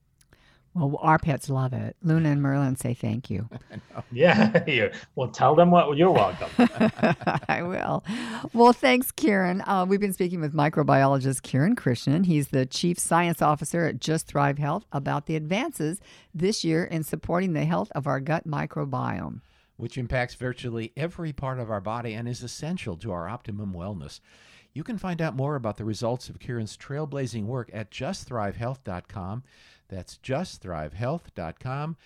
Well, 0.76 1.00
our 1.02 1.18
pets 1.18 1.50
love 1.50 1.72
it. 1.72 1.96
Luna 2.04 2.32
and 2.32 2.42
Merlin 2.42 2.76
say 2.76 2.94
thank 2.94 3.30
you. 3.30 3.50
yeah. 4.12 4.52
Well, 5.16 5.30
tell 5.30 5.56
them 5.56 5.72
what 5.72 5.96
you're 5.98 6.12
welcome. 6.12 6.50
I 7.48 7.62
will. 7.62 8.04
Well, 8.54 8.74
thanks, 8.74 9.12
Kiran. 9.12 9.64
Uh, 9.66 9.86
we've 9.88 10.02
been 10.02 10.12
speaking 10.12 10.42
with 10.42 10.54
microbiologist 10.54 11.42
Kiran 11.42 11.76
Krishnan. 11.76 12.26
He's 12.26 12.50
the 12.50 12.66
chief 12.66 13.00
science 13.00 13.42
officer 13.42 13.86
at 13.86 14.00
Just 14.00 14.28
Thrive 14.28 14.58
Health 14.58 14.86
about 14.92 15.28
the 15.28 15.38
advances 15.38 16.02
this 16.34 16.66
year 16.66 16.84
in 16.84 17.04
supporting 17.04 17.54
the 17.54 17.64
health 17.64 17.92
of 17.96 18.08
our 18.08 18.20
gut 18.20 18.46
microbiome. 18.46 19.40
Which 19.78 19.98
impacts 19.98 20.36
virtually 20.36 20.92
every 20.98 21.32
part 21.32 21.60
of 21.60 21.72
our 21.72 21.82
body 21.82 22.14
and 22.14 22.28
is 22.28 22.44
essential 22.44 22.98
to 22.98 23.12
our 23.14 23.30
optimum 23.30 23.74
wellness. 23.74 24.20
You 24.74 24.84
can 24.84 24.98
find 24.98 25.22
out 25.22 25.36
more 25.38 25.56
about 25.56 25.78
the 25.78 25.86
results 25.86 26.28
of 26.28 26.40
Kiran's 26.40 26.76
trailblazing 26.76 27.46
work 27.46 27.70
at 27.74 27.92
justthrivehealth.com. 27.92 29.44
That's 29.88 30.18
justthrivehealth.com. 30.24 31.98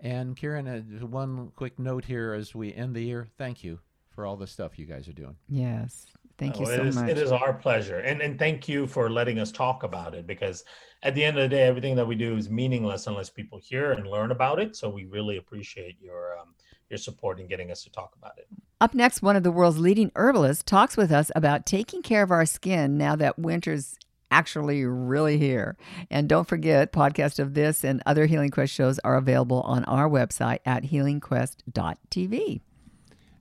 And 0.00 0.36
Karen, 0.36 0.68
uh, 0.68 1.06
one 1.06 1.52
quick 1.56 1.78
note 1.78 2.04
here 2.04 2.32
as 2.32 2.54
we 2.54 2.72
end 2.72 2.94
the 2.94 3.02
year. 3.02 3.28
Thank 3.36 3.64
you 3.64 3.80
for 4.10 4.24
all 4.24 4.36
the 4.36 4.46
stuff 4.46 4.78
you 4.78 4.86
guys 4.86 5.08
are 5.08 5.12
doing. 5.12 5.36
Yes. 5.48 6.06
Thank 6.38 6.56
oh, 6.56 6.60
you 6.60 6.66
so 6.66 6.72
it 6.72 6.86
is, 6.86 6.94
much. 6.94 7.08
It 7.10 7.18
is 7.18 7.32
our 7.32 7.52
pleasure. 7.52 7.98
And, 7.98 8.22
and 8.22 8.38
thank 8.38 8.68
you 8.68 8.86
for 8.86 9.10
letting 9.10 9.40
us 9.40 9.50
talk 9.50 9.82
about 9.82 10.14
it 10.14 10.26
because 10.26 10.64
at 11.02 11.16
the 11.16 11.24
end 11.24 11.36
of 11.36 11.42
the 11.42 11.48
day, 11.48 11.62
everything 11.62 11.96
that 11.96 12.06
we 12.06 12.14
do 12.14 12.36
is 12.36 12.48
meaningless 12.48 13.08
unless 13.08 13.28
people 13.28 13.58
hear 13.58 13.92
and 13.92 14.06
learn 14.06 14.30
about 14.30 14.60
it. 14.60 14.76
So 14.76 14.88
we 14.88 15.04
really 15.06 15.36
appreciate 15.36 15.96
your, 16.00 16.38
um, 16.38 16.54
your 16.90 16.98
support 16.98 17.40
in 17.40 17.48
getting 17.48 17.72
us 17.72 17.82
to 17.84 17.90
talk 17.90 18.14
about 18.16 18.38
it. 18.38 18.46
Up 18.80 18.94
next, 18.94 19.20
one 19.20 19.34
of 19.34 19.42
the 19.42 19.50
world's 19.50 19.78
leading 19.78 20.12
herbalists 20.14 20.62
talks 20.62 20.96
with 20.96 21.10
us 21.10 21.32
about 21.34 21.66
taking 21.66 22.02
care 22.02 22.22
of 22.22 22.30
our 22.30 22.46
skin 22.46 22.96
now 22.96 23.16
that 23.16 23.36
winter's 23.36 23.96
actually 24.30 24.84
really 24.84 25.38
here. 25.38 25.76
And 26.10 26.28
don't 26.28 26.48
forget, 26.48 26.92
podcast 26.92 27.38
of 27.38 27.54
this 27.54 27.84
and 27.84 28.02
other 28.06 28.26
Healing 28.26 28.50
Quest 28.50 28.72
shows 28.72 28.98
are 29.00 29.16
available 29.16 29.62
on 29.62 29.84
our 29.84 30.08
website 30.08 30.60
at 30.64 30.84
healingquest.tv. 30.84 32.60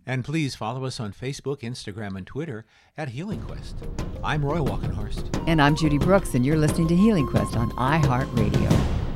And 0.06 0.24
please 0.24 0.56
follow 0.56 0.86
us 0.86 1.02
on 1.02 1.12
Facebook, 1.12 1.60
Instagram, 1.60 2.16
and 2.16 2.26
Twitter 2.26 2.66
at 2.98 3.10
Healing 3.10 3.42
Quest. 3.42 3.76
I'm 4.24 4.44
Roy 4.44 4.60
Walkenhorst. 4.60 5.44
And 5.48 5.62
I'm 5.62 5.76
Judy 5.76 5.98
Brooks, 5.98 6.34
and 6.34 6.46
you're 6.46 6.58
listening 6.58 6.88
to 6.88 6.96
Healing 6.96 7.28
Quest 7.28 7.58
on 7.58 7.72
iHeartRadio. 7.72 9.07